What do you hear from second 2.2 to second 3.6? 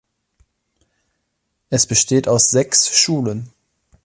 aus sechs Schulen.